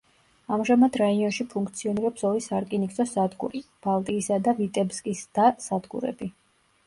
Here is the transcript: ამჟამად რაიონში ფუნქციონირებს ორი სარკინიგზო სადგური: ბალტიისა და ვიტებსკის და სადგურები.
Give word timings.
ამჟამად 0.55 0.95
რაიონში 0.99 1.43
ფუნქციონირებს 1.49 2.23
ორი 2.29 2.41
სარკინიგზო 2.45 3.05
სადგური: 3.11 3.61
ბალტიისა 3.87 4.41
და 4.47 4.57
ვიტებსკის 4.61 5.21
და 5.39 5.51
სადგურები. 5.69 6.31